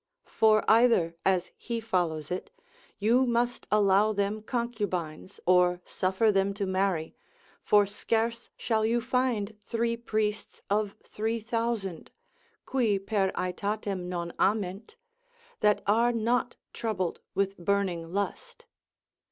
For 0.25 0.65
either, 0.67 1.15
as 1.23 1.51
he 1.57 1.79
follows 1.79 2.31
it, 2.31 2.49
you 2.97 3.27
must 3.27 3.67
allow 3.71 4.13
them 4.13 4.41
concubines, 4.41 5.39
or 5.45 5.79
suffer 5.85 6.31
them 6.31 6.55
to 6.55 6.65
marry, 6.65 7.13
for 7.61 7.85
scarce 7.85 8.49
shall 8.57 8.83
you 8.83 8.99
find 8.99 9.59
three 9.63 9.95
priests 9.95 10.59
of 10.71 10.95
three 11.03 11.39
thousand, 11.39 12.09
qui 12.65 12.97
per 12.97 13.31
aetatem 13.35 14.07
non 14.09 14.33
ament, 14.39 14.95
that 15.59 15.83
are 15.85 16.11
not 16.11 16.55
troubled 16.73 17.19
with 17.35 17.55
burning 17.59 18.11
lust. 18.11 18.65